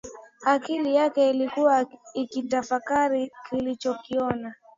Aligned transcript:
Akili 0.45 0.95
yake 0.95 1.29
ilikuwa 1.29 1.85
ikitafakari 2.13 3.31
alichokiona 3.51 4.55